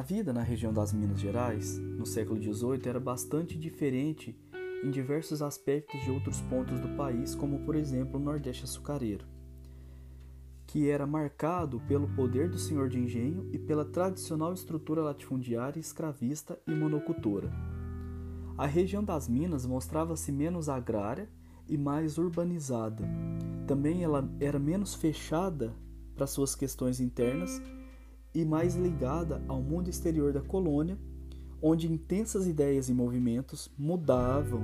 [0.00, 4.34] A vida na região das Minas Gerais, no século XVIII, era bastante diferente
[4.82, 9.26] em diversos aspectos de outros pontos do país, como por exemplo o Nordeste açucareiro,
[10.66, 16.58] que era marcado pelo poder do senhor de engenho e pela tradicional estrutura latifundiária escravista
[16.66, 17.52] e monocultora.
[18.56, 21.28] A região das Minas mostrava-se menos agrária
[21.68, 23.06] e mais urbanizada.
[23.66, 25.74] Também ela era menos fechada
[26.14, 27.60] para suas questões internas
[28.34, 30.98] e mais ligada ao mundo exterior da colônia,
[31.62, 34.62] onde intensas ideias e movimentos mudavam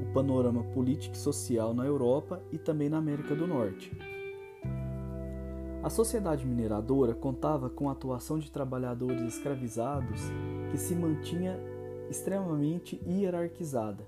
[0.00, 3.90] o panorama político e social na Europa e também na América do Norte.
[5.82, 10.20] A sociedade mineradora contava com a atuação de trabalhadores escravizados
[10.70, 11.58] que se mantinha
[12.10, 14.04] extremamente hierarquizada.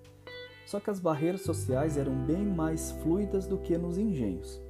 [0.67, 4.61] Só que as barreiras sociais eram bem mais fluidas do que nos engenhos.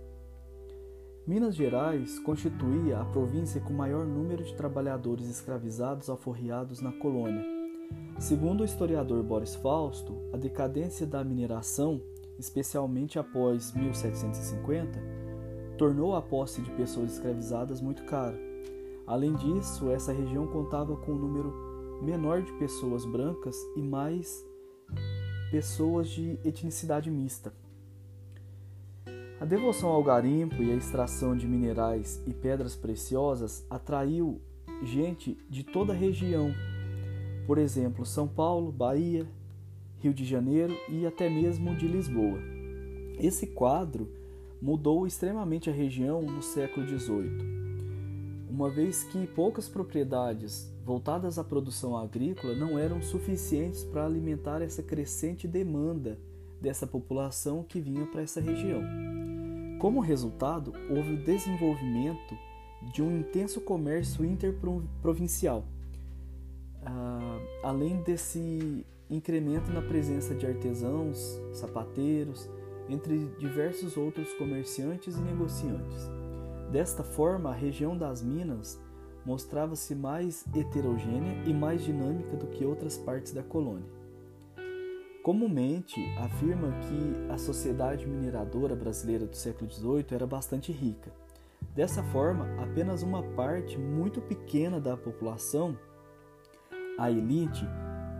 [1.28, 7.44] Minas Gerais constituía a província com maior número de trabalhadores escravizados alforriados na colônia.
[8.18, 12.00] Segundo o historiador Boris Fausto, a decadência da mineração,
[12.38, 14.98] especialmente após 1750,
[15.76, 18.40] tornou a posse de pessoas escravizadas muito cara.
[19.06, 24.46] Além disso, essa região contava com um número menor de pessoas brancas e mais
[25.50, 27.52] pessoas de etnicidade mista.
[29.40, 34.40] A devoção ao garimpo e a extração de minerais e pedras preciosas atraiu
[34.82, 36.52] gente de toda a região,
[37.46, 39.24] por exemplo, São Paulo, Bahia,
[40.00, 42.40] Rio de Janeiro e até mesmo de Lisboa.
[43.20, 44.12] Esse quadro
[44.60, 47.38] mudou extremamente a região no século XVIII,
[48.50, 54.82] uma vez que poucas propriedades voltadas à produção agrícola não eram suficientes para alimentar essa
[54.82, 56.18] crescente demanda
[56.60, 58.82] dessa população que vinha para essa região.
[59.78, 62.36] Como resultado, houve o desenvolvimento
[62.92, 65.64] de um intenso comércio interprovincial,
[66.84, 72.50] ah, além desse incremento na presença de artesãos, sapateiros,
[72.88, 76.10] entre diversos outros comerciantes e negociantes.
[76.72, 78.80] Desta forma, a região das Minas
[79.24, 83.97] mostrava-se mais heterogênea e mais dinâmica do que outras partes da colônia.
[85.28, 91.12] Comumente afirma que a sociedade mineradora brasileira do século XVIII era bastante rica.
[91.74, 95.78] Dessa forma, apenas uma parte muito pequena da população,
[96.98, 97.66] a elite,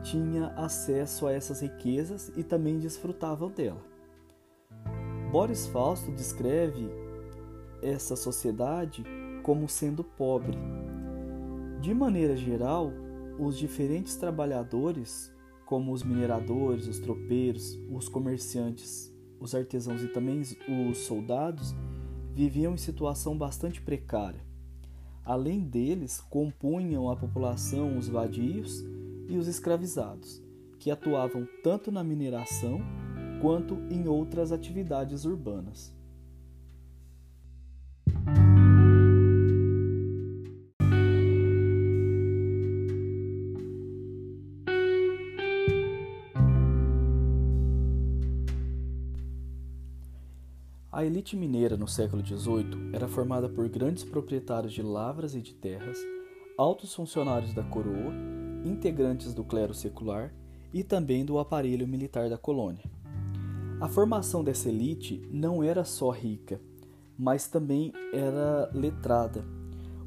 [0.02, 3.82] tinha acesso a essas riquezas e também desfrutavam dela.
[5.32, 6.90] Boris Fausto descreve
[7.80, 9.02] essa sociedade
[9.42, 10.58] como sendo pobre.
[11.80, 12.92] De maneira geral,
[13.38, 15.32] os diferentes trabalhadores
[15.69, 21.75] como os mineradores, os tropeiros, os comerciantes, os artesãos e também os soldados,
[22.34, 24.41] viviam em situação bastante precária.
[25.23, 28.83] Além deles, compunham a população os vadios
[29.29, 30.43] e os escravizados,
[30.79, 32.81] que atuavam tanto na mineração
[33.43, 35.95] quanto em outras atividades urbanas.
[51.08, 55.98] Elite mineira no século XVIII era formada por grandes proprietários de lavras e de terras,
[56.56, 58.12] altos funcionários da coroa,
[58.62, 60.32] integrantes do clero secular
[60.72, 62.84] e também do aparelho militar da colônia.
[63.80, 66.60] A formação dessa elite não era só rica,
[67.19, 69.44] mas também era letrada.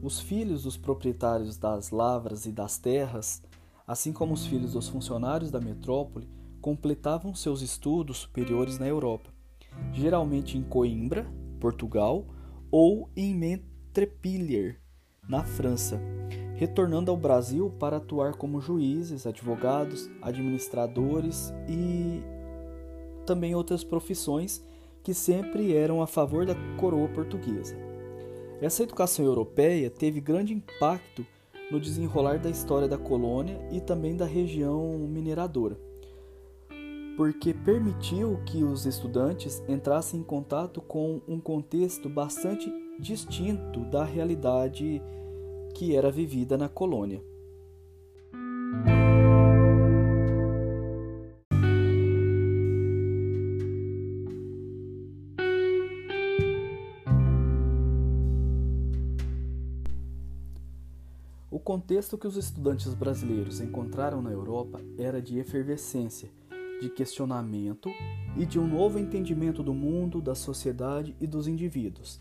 [0.04, 3.42] Os filhos dos proprietários das lavras e das terras,
[3.88, 6.30] assim como os filhos dos funcionários da metrópole,
[6.62, 9.31] completavam seus estudos superiores na Europa
[9.94, 11.28] geralmente em Coimbra,
[11.60, 12.26] Portugal,
[12.72, 14.80] ou em Montpellier,
[15.28, 16.02] na França,
[16.56, 22.22] retornando ao Brasil para atuar como juízes, advogados, administradores e
[23.26, 24.64] também outras profissões
[25.04, 27.76] que sempre eram a favor da coroa portuguesa.
[28.62, 31.26] Essa educação europeia teve grande impacto
[31.72, 35.91] no desenrolar da história da colônia e também da região mineradora
[37.22, 42.68] porque permitiu que os estudantes entrassem em contato com um contexto bastante
[43.00, 45.00] distinto da realidade
[45.76, 47.24] que era vivida na colônia.
[61.52, 66.41] O contexto que os estudantes brasileiros encontraram na Europa era de efervescência
[66.82, 67.90] de questionamento
[68.36, 72.20] e de um novo entendimento do mundo, da sociedade e dos indivíduos.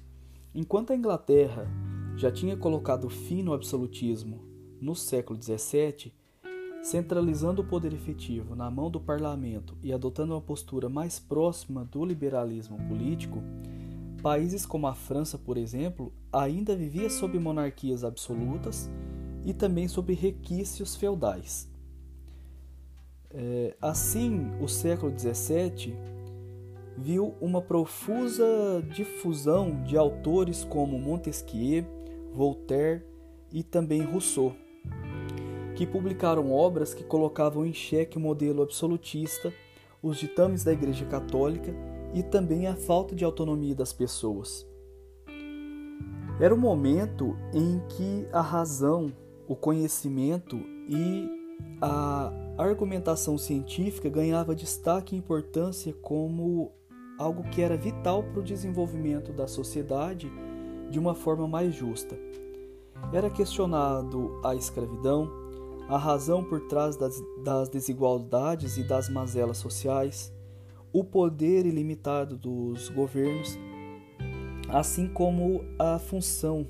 [0.54, 1.66] Enquanto a Inglaterra
[2.16, 4.44] já tinha colocado fim no absolutismo
[4.80, 6.12] no século XVII,
[6.82, 12.04] centralizando o poder efetivo na mão do parlamento e adotando uma postura mais próxima do
[12.04, 13.42] liberalismo político,
[14.22, 18.90] países como a França, por exemplo, ainda vivia sob monarquias absolutas
[19.44, 21.70] e também sob requisitos feudais.
[23.32, 25.96] É, assim, o século XVII
[26.96, 28.44] viu uma profusa
[28.92, 31.84] difusão de autores como Montesquieu,
[32.32, 33.02] Voltaire
[33.52, 34.52] e também Rousseau,
[35.76, 39.52] que publicaram obras que colocavam em xeque o modelo absolutista,
[40.02, 41.72] os ditames da Igreja Católica
[42.12, 44.66] e também a falta de autonomia das pessoas.
[46.40, 49.12] Era o um momento em que a razão,
[49.46, 50.56] o conhecimento
[50.88, 51.28] e
[51.80, 56.72] a argumentação científica ganhava destaque e importância como
[57.18, 60.30] algo que era vital para o desenvolvimento da sociedade
[60.90, 62.18] de uma forma mais justa.
[63.12, 65.30] Era questionado a escravidão,
[65.88, 70.32] a razão por trás das, das desigualdades e das mazelas sociais,
[70.92, 73.58] o poder ilimitado dos governos,
[74.68, 76.66] assim como a função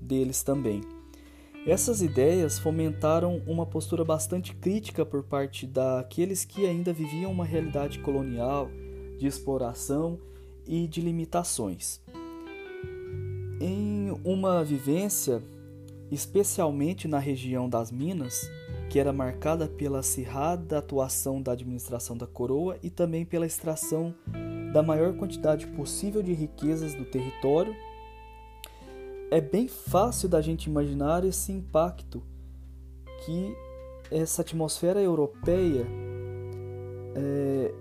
[0.00, 0.97] deles também.
[1.68, 7.98] Essas ideias fomentaram uma postura bastante crítica por parte daqueles que ainda viviam uma realidade
[7.98, 8.70] colonial
[9.18, 10.18] de exploração
[10.66, 12.00] e de limitações.
[13.60, 15.42] Em uma vivência,
[16.10, 18.50] especialmente na região das Minas,
[18.88, 24.14] que era marcada pela acirrada atuação da administração da coroa e também pela extração
[24.72, 27.76] da maior quantidade possível de riquezas do território,
[29.30, 32.22] é bem fácil da gente imaginar esse impacto
[33.24, 33.54] que
[34.10, 35.86] essa atmosfera europeia
[37.14, 37.74] é,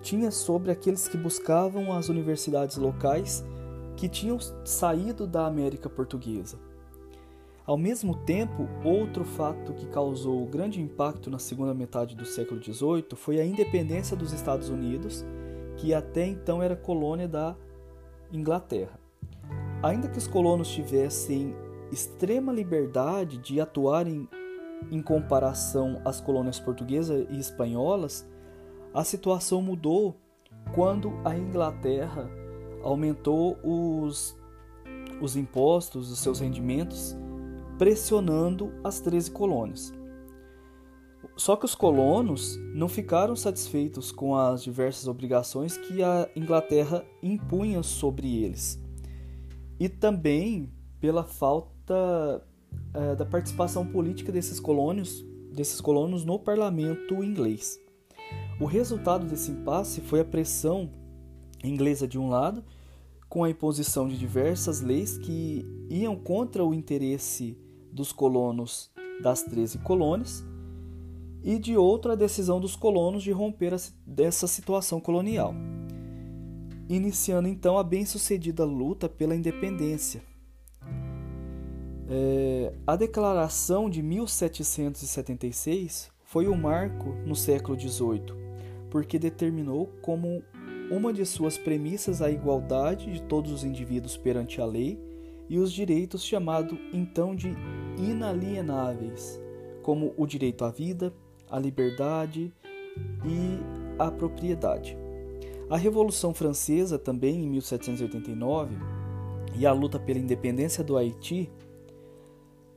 [0.00, 3.44] tinha sobre aqueles que buscavam as universidades locais
[3.96, 6.58] que tinham saído da América Portuguesa.
[7.64, 13.06] Ao mesmo tempo, outro fato que causou grande impacto na segunda metade do século XVIII
[13.14, 15.24] foi a independência dos Estados Unidos,
[15.76, 17.56] que até então era colônia da
[18.32, 19.01] Inglaterra.
[19.82, 21.56] Ainda que os colonos tivessem
[21.90, 24.28] extrema liberdade de atuarem
[24.90, 28.26] em comparação às colônias portuguesas e espanholas,
[28.94, 30.16] a situação mudou
[30.74, 32.30] quando a Inglaterra
[32.82, 34.36] aumentou os,
[35.20, 37.16] os impostos, os seus rendimentos,
[37.78, 39.92] pressionando as 13 colônias.
[41.36, 47.82] Só que os colonos não ficaram satisfeitos com as diversas obrigações que a Inglaterra impunha
[47.82, 48.78] sobre eles,
[49.82, 52.46] e também pela falta
[52.94, 57.80] é, da participação política desses colônios, desses colonos no parlamento inglês.
[58.60, 60.88] O resultado desse impasse foi a pressão
[61.64, 62.62] inglesa de um lado,
[63.28, 67.58] com a imposição de diversas leis que iam contra o interesse
[67.90, 68.88] dos colonos
[69.20, 70.44] das 13 colônias,
[71.42, 73.74] e de outro a decisão dos colonos de romper
[74.06, 75.52] dessa situação colonial,
[76.96, 80.22] iniciando então a bem-sucedida luta pela independência.
[82.08, 88.42] É, a Declaração de 1776 foi o um marco no século XVIII
[88.92, 90.42] porque determinou como
[90.90, 95.00] uma de suas premissas a igualdade de todos os indivíduos perante a lei
[95.48, 97.56] e os direitos chamado então de
[97.96, 99.40] inalienáveis,
[99.82, 101.10] como o direito à vida,
[101.48, 102.52] à liberdade
[103.24, 105.01] e à propriedade.
[105.72, 108.76] A Revolução Francesa, também em 1789,
[109.54, 111.50] e a luta pela independência do Haiti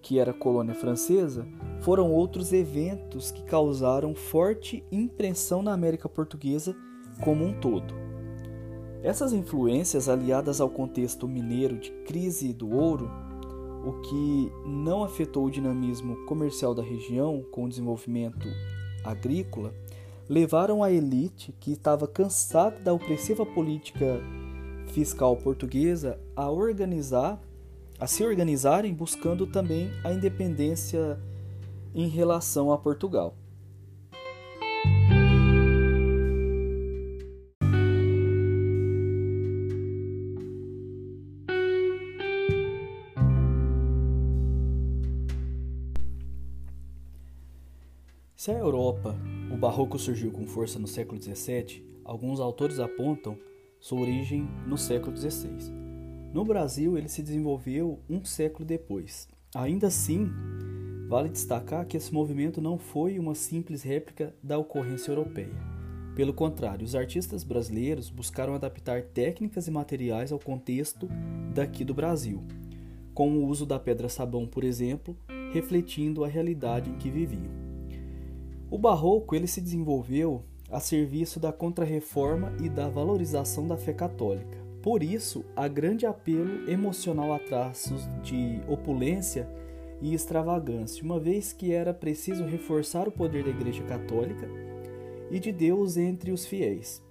[0.02, 1.46] que era colônia francesa,
[1.82, 6.74] foram outros eventos que causaram forte impressão na América Portuguesa
[7.22, 7.94] como um todo.
[9.04, 13.12] Essas influências, aliadas ao contexto mineiro de crise do ouro,
[13.84, 18.48] o que não afetou o dinamismo comercial da região com o desenvolvimento
[19.04, 19.74] agrícola,
[20.28, 24.22] levaram a elite, que estava cansada da opressiva política
[24.88, 27.40] fiscal portuguesa, a organizar
[28.00, 31.18] a se organizarem buscando também a independência
[31.94, 33.36] em relação a Portugal.
[48.36, 49.16] Se a Europa,
[49.66, 53.36] barroco surgiu com força no século XVII, alguns autores apontam
[53.80, 55.74] sua origem no século XVI.
[56.32, 59.28] No Brasil, ele se desenvolveu um século depois.
[59.56, 60.30] Ainda assim,
[61.10, 65.58] vale destacar que esse movimento não foi uma simples réplica da ocorrência europeia.
[66.16, 71.10] Pelo contrário, os artistas brasileiros buscaram adaptar técnicas e materiais ao contexto
[71.56, 72.44] daqui do Brasil,
[73.16, 75.18] com o uso da pedra-sabão, por exemplo,
[75.52, 77.65] refletindo a realidade em que viviam.
[78.76, 84.58] O barroco ele se desenvolveu a serviço da contrarreforma e da valorização da fé católica.
[84.82, 89.50] Por isso, há grande apelo emocional a traços de opulência
[90.02, 94.46] e extravagância, uma vez que era preciso reforçar o poder da Igreja Católica
[95.32, 97.02] e de Deus entre os fiéis.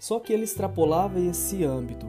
[0.00, 2.06] Só que ele extrapolava esse âmbito,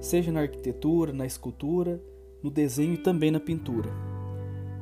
[0.00, 2.02] seja na arquitetura, na escultura,
[2.42, 3.90] no desenho e também na pintura,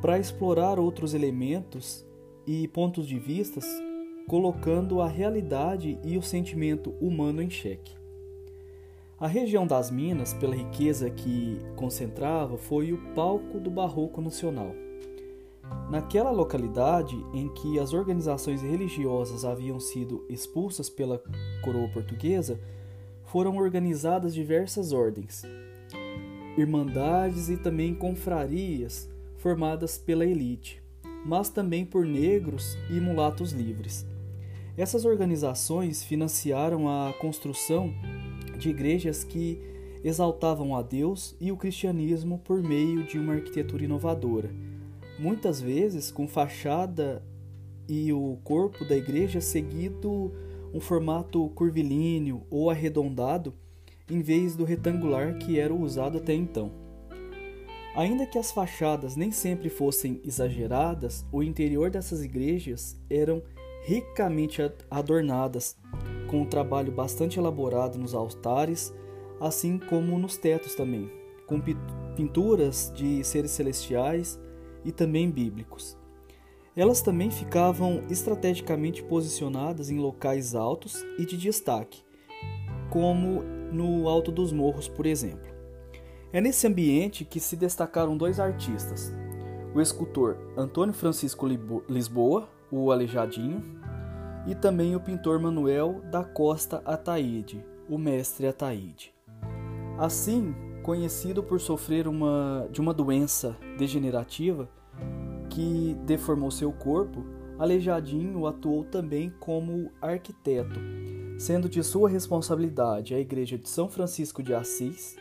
[0.00, 2.10] para explorar outros elementos
[2.46, 3.64] e pontos de vistas,
[4.28, 7.92] colocando a realidade e o sentimento humano em xeque.
[9.18, 14.74] A região das Minas, pela riqueza que concentrava, foi o palco do Barroco Nacional.
[15.88, 21.22] Naquela localidade em que as organizações religiosas haviam sido expulsas pela
[21.62, 22.58] coroa portuguesa,
[23.24, 25.42] foram organizadas diversas ordens,
[26.58, 29.08] irmandades e também confrarias
[29.38, 30.81] formadas pela elite,
[31.24, 34.06] mas também por negros e mulatos livres.
[34.76, 37.92] Essas organizações financiaram a construção
[38.58, 39.60] de igrejas que
[40.02, 44.50] exaltavam a Deus e o cristianismo por meio de uma arquitetura inovadora,
[45.18, 47.22] muitas vezes com fachada
[47.88, 50.32] e o corpo da igreja seguido
[50.72, 53.54] um formato curvilíneo ou arredondado
[54.10, 56.81] em vez do retangular que era usado até então.
[57.94, 63.42] Ainda que as fachadas nem sempre fossem exageradas, o interior dessas igrejas eram
[63.84, 65.76] ricamente adornadas
[66.28, 68.94] com um trabalho bastante elaborado nos altares,
[69.38, 71.10] assim como nos tetos também,
[71.46, 71.60] com
[72.16, 74.40] pinturas de seres celestiais
[74.82, 75.98] e também bíblicos.
[76.74, 82.02] Elas também ficavam estrategicamente posicionadas em locais altos e de destaque,
[82.88, 85.51] como no alto dos morros, por exemplo.
[86.32, 89.14] É nesse ambiente que se destacaram dois artistas:
[89.74, 91.46] o escultor Antônio Francisco
[91.88, 93.62] Lisboa, o Aleijadinho,
[94.46, 99.12] e também o pintor Manuel da Costa Ataíde, o mestre Ataíde.
[99.98, 104.68] Assim, conhecido por sofrer uma, de uma doença degenerativa
[105.50, 107.26] que deformou seu corpo,
[107.58, 110.80] Aleijadinho atuou também como arquiteto,
[111.38, 115.14] sendo de sua responsabilidade a igreja de São Francisco de Assis,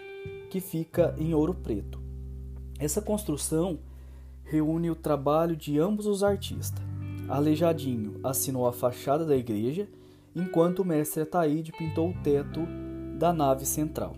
[0.51, 1.99] que fica em Ouro Preto.
[2.77, 3.79] Essa construção
[4.43, 6.83] reúne o trabalho de ambos os artistas,
[7.31, 9.87] Aleijadinho assinou a fachada da igreja,
[10.35, 12.59] enquanto o mestre Ataíde pintou o teto
[13.17, 14.17] da nave central.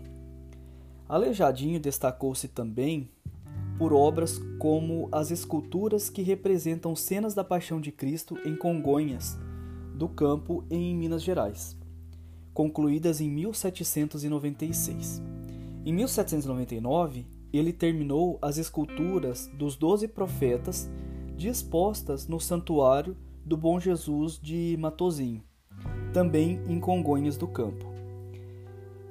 [1.08, 3.08] Aleijadinho destacou-se também
[3.78, 9.38] por obras como as esculturas que representam cenas da Paixão de Cristo em Congonhas,
[9.94, 11.76] do Campo, em Minas Gerais,
[12.52, 15.22] concluídas em 1796.
[15.86, 20.90] Em 1799, ele terminou as esculturas dos doze profetas
[21.36, 23.14] dispostas no santuário
[23.44, 25.42] do Bom Jesus de Matozinho,
[26.12, 27.84] também em Congonhas do Campo.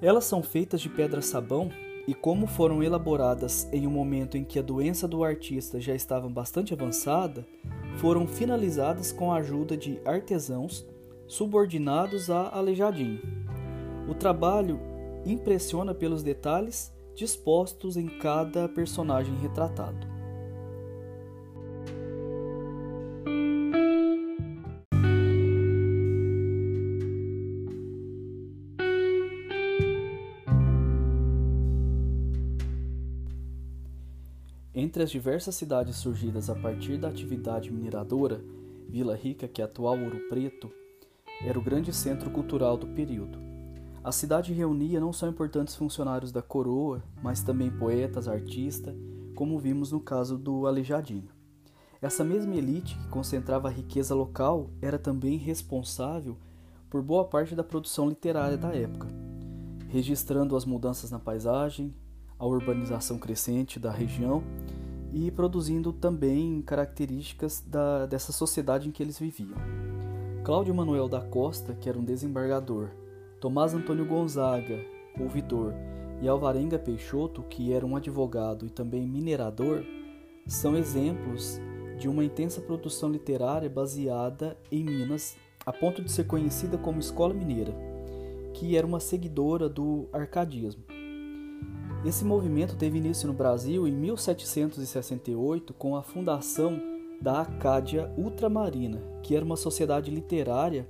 [0.01, 1.69] Elas são feitas de pedra-sabão
[2.07, 6.27] e, como foram elaboradas em um momento em que a doença do artista já estava
[6.27, 7.45] bastante avançada,
[7.97, 10.83] foram finalizadas com a ajuda de artesãos
[11.27, 13.21] subordinados a Aleijadinho.
[14.09, 14.79] O trabalho
[15.25, 20.13] impressiona pelos detalhes dispostos em cada personagem retratado.
[34.75, 38.43] Entre as diversas cidades surgidas a partir da atividade mineradora,
[38.89, 40.71] Vila Rica, que é atual Ouro Preto,
[41.41, 43.52] era o grande centro cultural do período.
[44.03, 48.93] A cidade reunia não só importantes funcionários da coroa, mas também poetas, artistas,
[49.33, 51.29] como vimos no caso do Aleijadinho.
[52.01, 56.35] Essa mesma elite que concentrava a riqueza local era também responsável
[56.89, 59.07] por boa parte da produção literária da época,
[59.87, 61.95] registrando as mudanças na paisagem,
[62.37, 64.43] a urbanização crescente da região
[65.13, 69.57] e produzindo também características da, dessa sociedade em que eles viviam.
[70.43, 72.89] Cláudio Manuel da Costa, que era um desembargador,
[73.43, 74.79] Tomás Antônio Gonzaga,
[75.19, 75.73] ouvidor,
[76.21, 79.83] e Alvarenga Peixoto, que era um advogado e também minerador,
[80.47, 81.59] são exemplos
[81.99, 85.35] de uma intensa produção literária baseada em Minas,
[85.65, 87.75] a ponto de ser conhecida como Escola Mineira,
[88.53, 90.85] que era uma seguidora do arcadismo.
[92.05, 96.81] Esse movimento teve início no Brasil em 1768 com a fundação
[97.21, 100.87] da Acádia Ultramarina, que era uma sociedade literária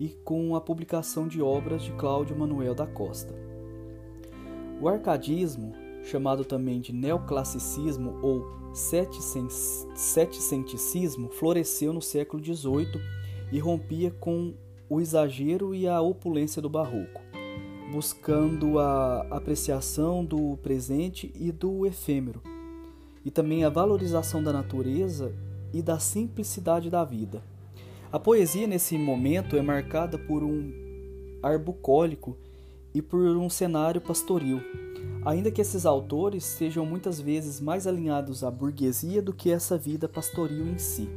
[0.00, 3.32] e com a publicação de obras de Cláudio Manuel da Costa.
[4.80, 8.44] O arcadismo chamado também de neoclassicismo ou
[9.94, 13.00] setecenticismo, floresceu no século XVIII
[13.52, 14.54] e rompia com
[14.88, 17.20] o exagero e a opulência do barroco,
[17.92, 22.40] buscando a apreciação do presente e do efêmero,
[23.24, 25.32] e também a valorização da natureza
[25.72, 27.42] e da simplicidade da vida.
[28.12, 30.72] A poesia nesse momento é marcada por um
[31.40, 32.36] ar bucólico
[32.92, 34.60] e por um cenário pastoril,
[35.24, 40.08] ainda que esses autores sejam muitas vezes mais alinhados à burguesia do que essa vida
[40.08, 41.08] pastoril em si.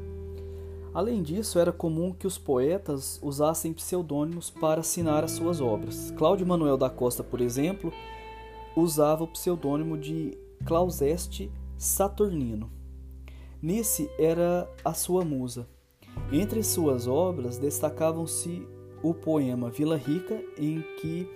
[0.94, 6.14] Além disso, era comum que os poetas usassem pseudônimos para assinar as suas obras.
[6.16, 7.92] Cláudio Manuel da Costa, por exemplo,
[8.76, 12.70] usava o pseudônimo de Clauseste Saturnino.
[13.60, 15.68] Nice era a sua musa.
[16.32, 18.68] Entre suas obras destacavam-se
[19.02, 21.28] o poema Vila Rica, em que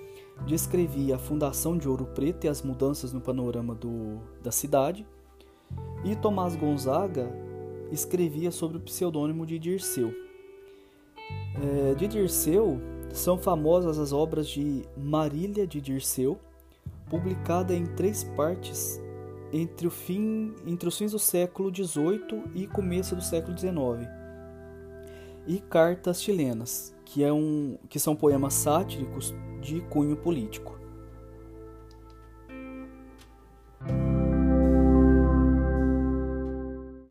[0.46, 5.06] descrevia a fundação de Ouro Preto e as mudanças no panorama do, da cidade,
[6.04, 7.30] e Tomás Gonzaga
[7.92, 10.14] escrevia sobre o pseudônimo de Dirceu.
[11.62, 12.80] É, de Dirceu
[13.12, 16.38] são famosas as obras de Marília de Dirceu,
[17.10, 19.02] publicada em três partes
[19.52, 24.10] entre, fim, entre os fins do século XVIII e começo do século XIX,
[25.48, 30.77] e Cartas Chilenas, que, é um, que são poemas sátíricos de cunho político.